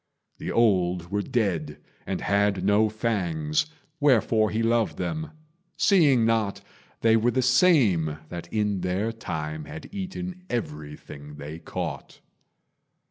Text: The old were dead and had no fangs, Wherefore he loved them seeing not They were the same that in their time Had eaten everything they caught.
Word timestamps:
The 0.39 0.51
old 0.51 1.11
were 1.11 1.21
dead 1.21 1.77
and 2.07 2.21
had 2.21 2.65
no 2.65 2.89
fangs, 2.89 3.67
Wherefore 3.99 4.49
he 4.49 4.63
loved 4.63 4.97
them 4.97 5.29
seeing 5.77 6.25
not 6.25 6.59
They 7.01 7.15
were 7.15 7.29
the 7.29 7.43
same 7.43 8.17
that 8.29 8.51
in 8.51 8.81
their 8.81 9.11
time 9.11 9.65
Had 9.65 9.93
eaten 9.93 10.41
everything 10.49 11.35
they 11.35 11.59
caught. 11.59 12.19